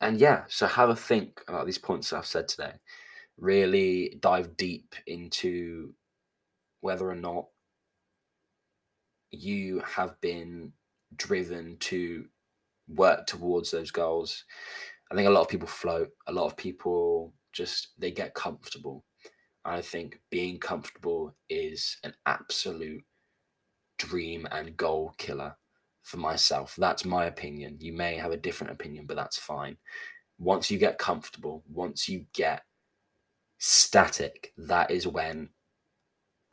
[0.00, 2.72] and yeah, so have a think about these points that I've said today.
[3.38, 5.94] Really dive deep into
[6.80, 7.46] whether or not
[9.30, 10.72] you have been
[11.16, 12.26] driven to
[12.88, 14.44] work towards those goals.
[15.10, 19.04] I think a lot of people float, a lot of people just they get comfortable.
[19.64, 23.04] I think being comfortable is an absolute
[24.00, 25.56] dream and goal killer
[26.02, 26.74] for myself.
[26.78, 27.76] That's my opinion.
[27.80, 29.76] You may have a different opinion, but that's fine.
[30.38, 32.62] Once you get comfortable, once you get
[33.58, 35.50] static, that is when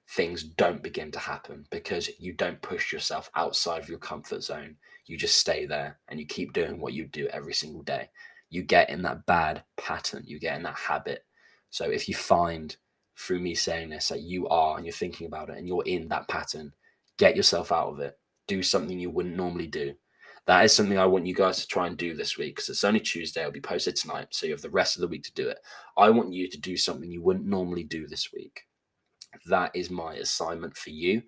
[0.10, 4.76] things don't begin to happen because you don't push yourself outside of your comfort zone.
[5.06, 8.10] You just stay there and you keep doing what you do every single day.
[8.50, 11.26] You get in that bad pattern, you get in that habit.
[11.70, 12.76] So if you find
[13.18, 16.08] through me saying this that you are and you're thinking about it and you're in
[16.10, 16.74] that pattern,
[17.18, 18.18] get yourself out of it.
[18.48, 19.96] Do something you wouldn't normally do.
[20.46, 22.86] That is something I want you guys to try and do this week because it's
[22.86, 23.42] only Tuesday.
[23.42, 24.28] It'll be posted tonight.
[24.32, 25.60] So you have the rest of the week to do it.
[25.98, 28.62] I want you to do something you wouldn't normally do this week.
[29.48, 31.24] That is my assignment for you.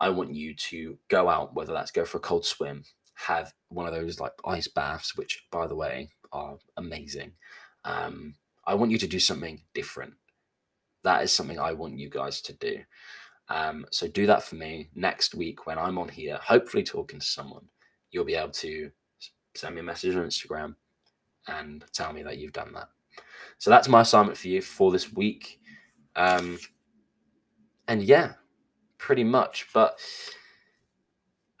[0.00, 2.84] I want you to go out, whether that's go for a cold swim,
[3.14, 7.32] have one of those like ice baths, which by the way are amazing.
[7.84, 8.34] Um,
[8.66, 10.14] I want you to do something different.
[11.02, 12.78] That is something I want you guys to do.
[13.48, 17.26] Um, so do that for me next week when I'm on here, hopefully talking to
[17.26, 17.66] someone.
[18.10, 18.90] You'll be able to
[19.54, 20.74] send me a message on Instagram
[21.48, 22.88] and tell me that you've done that.
[23.58, 25.60] So that's my assignment for you for this week.
[26.16, 26.58] Um,
[27.86, 28.32] and yeah,
[28.98, 29.66] pretty much.
[29.74, 29.98] But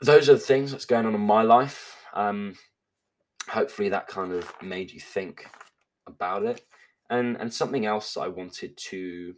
[0.00, 1.96] those are the things that's going on in my life.
[2.14, 2.54] Um,
[3.48, 5.48] hopefully, that kind of made you think
[6.06, 6.62] about it.
[7.10, 9.34] And and something else I wanted to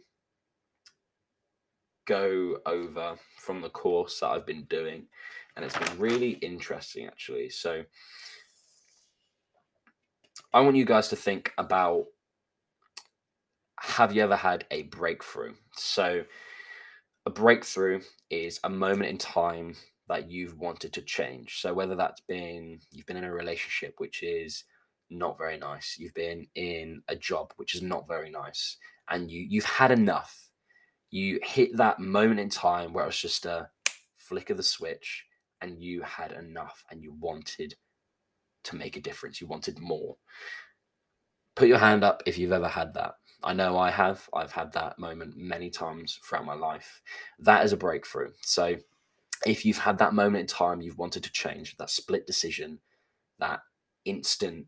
[2.07, 5.07] go over from the course that I've been doing,
[5.55, 7.49] and it's been really interesting actually.
[7.49, 7.83] So
[10.53, 12.05] I want you guys to think about
[13.79, 15.53] have you ever had a breakthrough?
[15.73, 16.23] So
[17.25, 19.75] a breakthrough is a moment in time
[20.07, 21.59] that you've wanted to change.
[21.61, 24.63] So whether that's been you've been in a relationship which is
[25.09, 28.77] not very nice, you've been in a job which is not very nice,
[29.09, 30.46] and you you've had enough.
[31.09, 33.69] You hit that moment in time where it was just a
[34.17, 35.25] flick of the switch
[35.61, 37.75] and you had enough and you wanted
[38.63, 39.39] to make a difference.
[39.39, 40.17] You wanted more.
[41.55, 43.15] Put your hand up if you've ever had that.
[43.43, 44.27] I know I have.
[44.33, 47.01] I've had that moment many times throughout my life.
[47.39, 48.31] That is a breakthrough.
[48.41, 48.75] So
[49.45, 52.79] if you've had that moment in time you've wanted to change, that split decision,
[53.39, 53.61] that
[54.05, 54.67] instant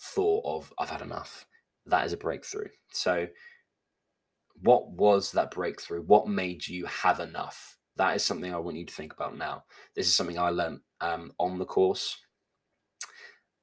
[0.00, 1.46] thought of, I've had enough,
[1.86, 2.68] that is a breakthrough.
[2.90, 3.26] So,
[4.62, 6.02] what was that breakthrough?
[6.02, 7.76] What made you have enough?
[7.96, 9.64] That is something I want you to think about now.
[9.94, 12.18] This is something I learned um, on the course.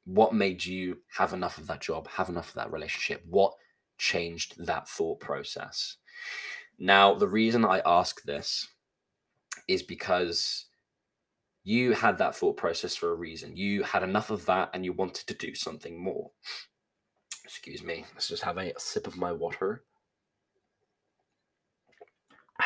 [0.06, 3.24] What made you have enough of that job, have enough of that relationship?
[3.30, 3.54] What
[3.98, 5.98] changed that thought process.
[6.80, 8.68] Now, the reason I ask this
[9.68, 10.66] is because
[11.64, 13.56] you had that thought process for a reason.
[13.56, 16.32] You had enough of that and you wanted to do something more.
[17.46, 18.06] Excuse me.
[18.14, 19.84] Let's just have a sip of my water.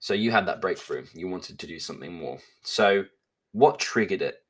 [0.00, 1.06] So you had that breakthrough.
[1.14, 2.36] You wanted to do something more.
[2.62, 3.06] So
[3.52, 4.42] what triggered it?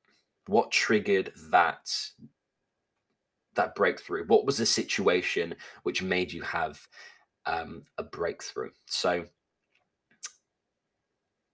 [0.49, 1.89] What triggered that
[3.55, 4.27] that breakthrough?
[4.27, 6.81] What was the situation which made you have
[7.47, 8.71] um, a breakthrough?
[8.87, 9.27] So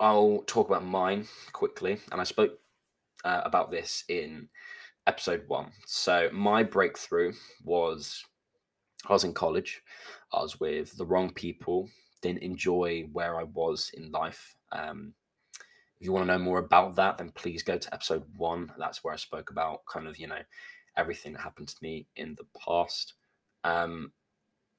[0.01, 2.59] I'll talk about mine quickly, and I spoke
[3.23, 4.49] uh, about this in
[5.07, 5.73] episode one.
[5.87, 8.25] So my breakthrough was
[9.09, 9.83] I was in college.
[10.33, 11.89] I was with the wrong people.
[12.23, 14.57] Didn't enjoy where I was in life.
[14.73, 15.15] Um,
[16.01, 18.73] if you want to know more about that, then please go to episode one.
[18.79, 20.41] That's where I spoke about kind of you know
[20.97, 23.15] everything that happened to me in the past.
[23.65, 24.13] Um,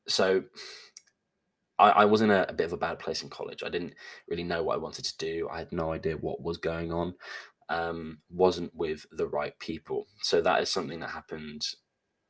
[0.07, 0.43] so
[1.81, 3.63] I, I was in a, a, bit of a bad place in college.
[3.63, 3.93] I didn't
[4.27, 5.49] really know what I wanted to do.
[5.51, 7.15] I had no idea what was going on.
[7.69, 10.07] Um, wasn't with the right people.
[10.21, 11.65] So that is something that happened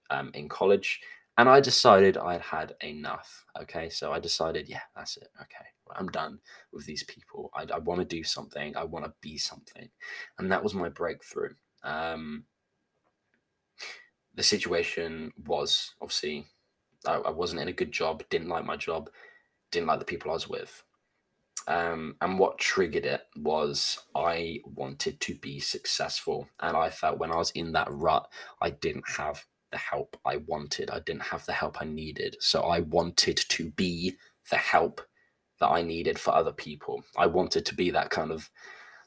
[0.09, 0.99] um, in college.
[1.37, 3.45] And I decided I'd had enough.
[3.61, 3.89] Okay.
[3.89, 5.29] So I decided, yeah, that's it.
[5.41, 5.65] Okay.
[5.95, 6.39] I'm done
[6.71, 7.51] with these people.
[7.53, 8.75] I, I want to do something.
[8.75, 9.89] I want to be something.
[10.37, 11.53] And that was my breakthrough.
[11.83, 12.45] Um,
[14.35, 16.45] the situation was obviously
[17.07, 19.09] I, I, wasn't in a good job, didn't like my job,
[19.71, 20.83] didn't like the people I was with.
[21.67, 26.47] Um, and what triggered it was I wanted to be successful.
[26.59, 28.27] And I felt when I was in that rut,
[28.61, 30.89] I didn't have the help I wanted.
[30.89, 32.35] I didn't have the help I needed.
[32.39, 34.15] So I wanted to be
[34.49, 35.01] the help
[35.59, 37.03] that I needed for other people.
[37.17, 38.49] I wanted to be that kind of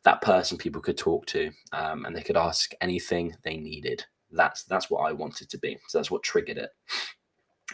[0.04, 4.04] that person people could talk to um, and they could ask anything they needed
[4.34, 5.78] that's that's what I wanted to be.
[5.88, 6.70] So that's what triggered it.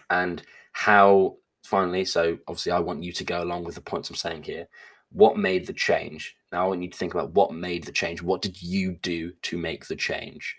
[0.08, 4.16] And how finally, so obviously, I want you to go along with the points I'm
[4.16, 4.68] saying here.
[5.12, 6.36] What made the change?
[6.52, 8.22] Now, I want you to think about what made the change.
[8.22, 10.56] What did you do to make the change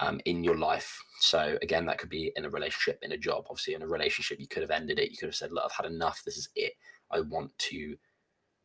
[0.00, 0.98] um, in your life?
[1.20, 3.44] So, again, that could be in a relationship, in a job.
[3.48, 5.10] Obviously, in a relationship, you could have ended it.
[5.10, 6.22] You could have said, Look, I've had enough.
[6.24, 6.72] This is it.
[7.10, 7.96] I want to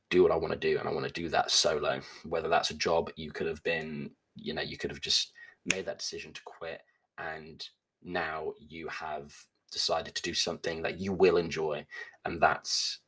[0.09, 1.99] do what I want to do, and I want to do that solo.
[2.23, 5.33] Whether that's a job, you could have been, you know, you could have just
[5.73, 6.81] made that decision to quit,
[7.17, 7.67] and
[8.03, 9.33] now you have
[9.71, 11.85] decided to do something that you will enjoy,
[12.23, 12.99] and that's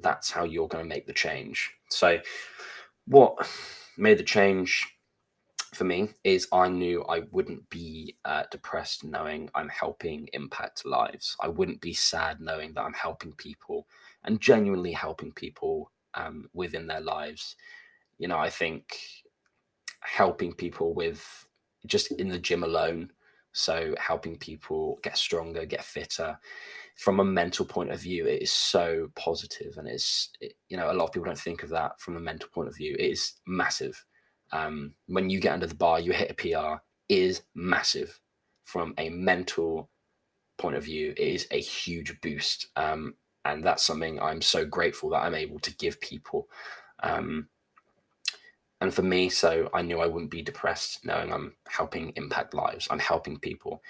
[0.00, 1.70] that's how you're going to make the change.
[1.90, 2.18] So,
[3.06, 3.48] what
[3.96, 4.95] made the change
[5.76, 11.36] for me is I knew I wouldn't be uh, depressed knowing I'm helping impact lives.
[11.40, 13.86] I wouldn't be sad knowing that I'm helping people
[14.24, 17.56] and genuinely helping people um, within their lives.
[18.18, 18.98] You know, I think
[20.00, 21.48] helping people with
[21.86, 23.12] just in the gym alone.
[23.52, 26.38] So, helping people get stronger, get fitter.
[26.96, 30.90] From a mental point of view, it is so positive, and it's it, you know
[30.90, 32.96] a lot of people don't think of that from a mental point of view.
[32.98, 34.04] It is massive.
[34.52, 38.20] Um, when you get under the bar, you hit a PR is massive.
[38.64, 39.90] From a mental
[40.58, 42.68] point of view, it is a huge boost.
[42.76, 46.48] Um, and that's something I'm so grateful that I'm able to give people.
[47.02, 47.48] Um,
[48.80, 52.88] and for me, so I knew I wouldn't be depressed knowing I'm helping impact lives.
[52.90, 53.82] I'm helping people.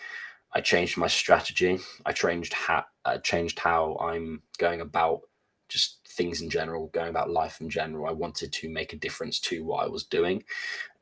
[0.52, 1.78] I changed my strategy.
[2.04, 5.22] I changed how uh, changed how I'm going about
[5.68, 8.08] just things in general, going about life in general.
[8.08, 10.44] I wanted to make a difference to what I was doing.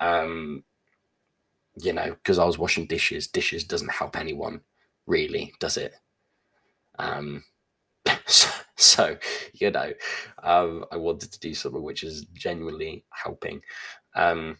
[0.00, 0.64] Um,
[1.76, 3.26] you know, because I was washing dishes.
[3.26, 4.60] Dishes doesn't help anyone,
[5.06, 5.94] really, does it?
[6.98, 7.44] Um,
[8.26, 9.16] so, so
[9.52, 9.92] you know,
[10.42, 13.62] um, I wanted to do something which is genuinely helping.
[14.14, 14.58] Um,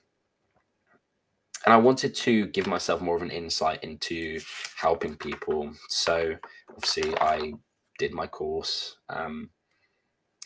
[1.65, 4.41] and I wanted to give myself more of an insight into
[4.77, 5.73] helping people.
[5.89, 6.37] So
[6.69, 7.55] obviously, I
[7.99, 9.51] did my course, um,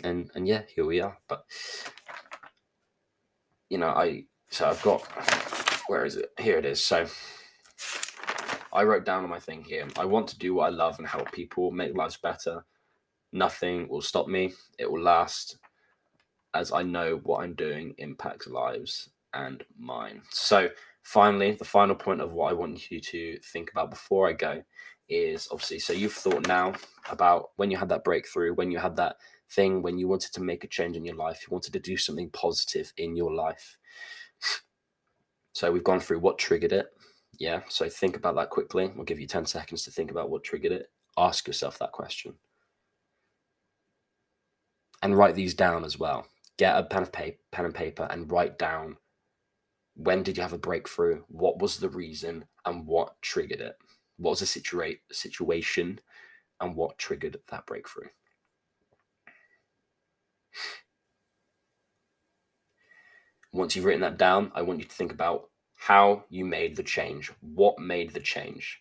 [0.04, 1.18] and and yeah, here we are.
[1.28, 1.44] But
[3.70, 5.02] you know, I so I've got
[5.88, 6.30] where is it?
[6.38, 6.82] Here it is.
[6.84, 7.06] So
[8.72, 9.86] I wrote down on my thing here.
[9.98, 12.64] I want to do what I love and help people make lives better
[13.32, 14.54] Nothing will stop me.
[14.78, 15.58] It will last
[16.54, 20.22] as I know what I'm doing impacts lives and mine.
[20.30, 20.70] So,
[21.02, 24.62] finally, the final point of what I want you to think about before I go
[25.10, 26.74] is obviously so you've thought now
[27.10, 29.16] about when you had that breakthrough, when you had that
[29.50, 31.96] thing, when you wanted to make a change in your life, you wanted to do
[31.96, 33.78] something positive in your life.
[35.54, 36.92] So, we've gone through what triggered it.
[37.38, 37.62] Yeah.
[37.68, 38.92] So, think about that quickly.
[38.94, 40.90] We'll give you 10 seconds to think about what triggered it.
[41.16, 42.34] Ask yourself that question
[45.02, 46.26] and write these down as well.
[46.56, 48.96] Get a pen of paper, pen and paper, and write down
[49.94, 53.76] when did you have a breakthrough, what was the reason, and what triggered it.
[54.16, 56.00] What was the situa- situation,
[56.60, 58.08] and what triggered that breakthrough.
[63.52, 66.82] Once you've written that down, I want you to think about how you made the
[66.82, 67.32] change.
[67.40, 68.80] What made the change?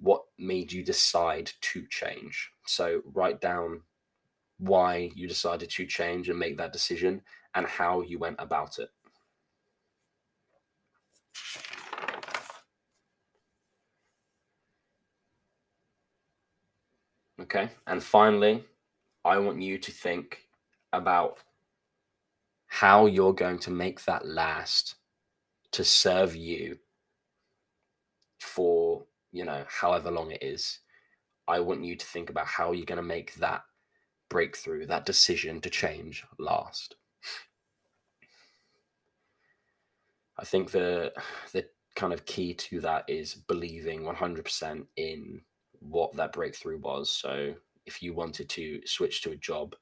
[0.00, 2.50] What made you decide to change?
[2.66, 3.82] So write down
[4.58, 7.22] why you decided to change and make that decision
[7.54, 8.90] and how you went about it.
[17.40, 17.70] Okay.
[17.86, 18.64] And finally,
[19.24, 20.45] I want you to think
[20.96, 21.38] about
[22.66, 24.96] how you're going to make that last
[25.72, 26.78] to serve you
[28.40, 30.80] for, you know, however long it is.
[31.48, 33.62] I want you to think about how you're going to make that
[34.28, 36.96] breakthrough, that decision to change last.
[40.38, 41.12] I think the
[41.52, 45.40] the kind of key to that is believing 100% in
[45.80, 47.10] what that breakthrough was.
[47.10, 47.54] So
[47.86, 49.74] if you wanted to switch to a job,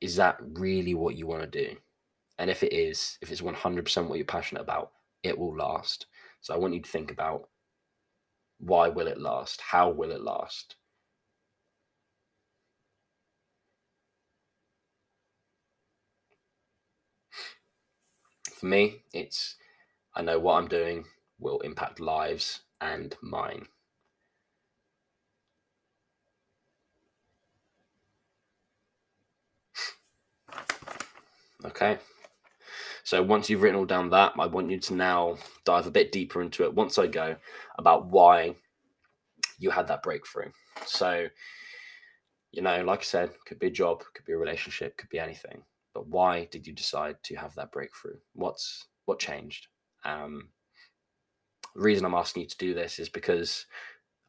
[0.00, 1.76] is that really what you want to do?
[2.38, 4.92] And if it is, if it's 100% what you're passionate about,
[5.22, 6.06] it will last.
[6.40, 7.48] So I want you to think about
[8.58, 9.60] why will it last?
[9.60, 10.76] How will it last?
[18.54, 19.56] For me, it's
[20.14, 21.06] I know what I'm doing
[21.38, 23.68] will impact lives and mine.
[31.64, 31.98] Okay.
[33.02, 36.12] So once you've written all down that, I want you to now dive a bit
[36.12, 37.36] deeper into it once I go
[37.78, 38.54] about why
[39.58, 40.50] you had that breakthrough.
[40.86, 41.26] So,
[42.52, 45.18] you know, like I said, could be a job, could be a relationship, could be
[45.18, 48.16] anything but why did you decide to have that breakthrough?
[48.34, 49.66] What's what changed?
[50.04, 50.48] Um,
[51.74, 53.66] the reason I'm asking you to do this is because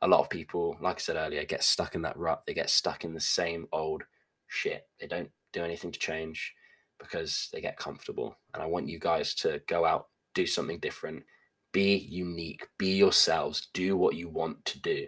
[0.01, 2.43] a lot of people, like I said earlier, get stuck in that rut.
[2.45, 4.03] They get stuck in the same old
[4.47, 4.87] shit.
[4.99, 6.53] They don't do anything to change
[7.01, 8.37] because they get comfortable.
[8.53, 11.23] And I want you guys to go out, do something different,
[11.71, 15.07] be unique, be yourselves, do what you want to do,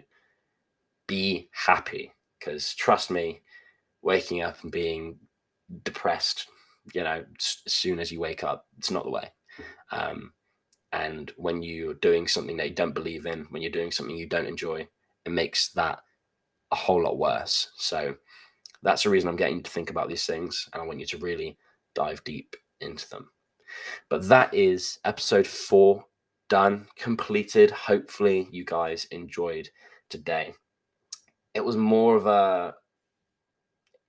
[1.06, 2.12] be happy.
[2.38, 3.42] Because trust me,
[4.02, 5.18] waking up and being
[5.82, 6.46] depressed,
[6.92, 9.32] you know, as soon as you wake up, it's not the way.
[9.92, 10.32] Um,
[10.92, 14.28] and when you're doing something that you don't believe in, when you're doing something you
[14.28, 14.86] don't enjoy,
[15.24, 16.00] it makes that
[16.70, 17.70] a whole lot worse.
[17.76, 18.14] So
[18.82, 20.68] that's the reason I'm getting to think about these things.
[20.72, 21.56] And I want you to really
[21.94, 23.30] dive deep into them.
[24.08, 26.04] But that is episode four
[26.48, 27.70] done, completed.
[27.70, 29.70] Hopefully, you guys enjoyed
[30.10, 30.54] today.
[31.54, 32.74] It was more of a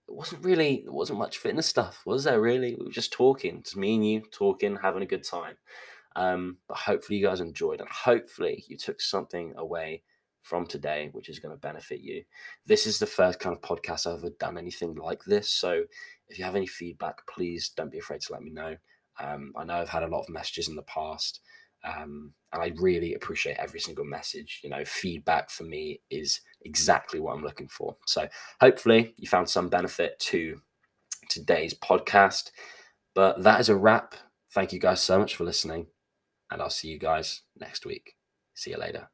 [0.07, 3.63] it wasn't really it wasn't much fitness stuff was there really we were just talking
[3.63, 5.55] just me and you talking having a good time
[6.15, 10.03] um, but hopefully you guys enjoyed and hopefully you took something away
[10.45, 12.23] from today, which is going to benefit you.
[12.67, 15.49] This is the first kind of podcast I've ever done anything like this.
[15.49, 15.83] So
[16.27, 18.75] if you have any feedback, please don't be afraid to let me know.
[19.19, 21.39] Um, I know I've had a lot of messages in the past,
[21.83, 24.61] um, and I really appreciate every single message.
[24.63, 27.95] You know, feedback for me is exactly what I'm looking for.
[28.07, 28.27] So
[28.59, 30.61] hopefully you found some benefit to
[31.29, 32.51] today's podcast.
[33.13, 34.15] But that is a wrap.
[34.53, 35.87] Thank you guys so much for listening
[36.51, 38.15] and I'll see you guys next week.
[38.53, 39.09] See you later.